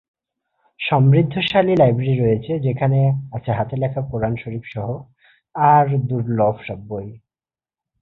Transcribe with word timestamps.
সমৃদ্ধশালী 0.79 1.73
লাইব্রেরি 1.75 2.15
রয়েছে, 2.19 2.51
যেখানে 2.59 2.99
আছে 3.31 3.51
হাতে 3.51 3.75
লেখা 3.77 4.01
কোরআন 4.11 4.33
শরীফ 4.35 4.63
সহ 4.73 4.89
আর 5.55 5.85
দুর্লভ 6.09 6.55
সব 6.67 6.79
বই। 6.87 7.07